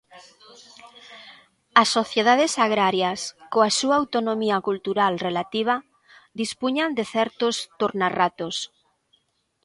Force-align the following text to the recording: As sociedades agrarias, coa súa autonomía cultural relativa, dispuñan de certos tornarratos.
As 1.81 1.89
sociedades 1.97 2.53
agrarias, 2.65 3.19
coa 3.53 3.69
súa 3.79 3.95
autonomía 4.01 4.57
cultural 4.67 5.13
relativa, 5.27 5.75
dispuñan 6.41 6.89
de 6.97 7.03
certos 7.15 7.55
tornarratos. 7.79 8.55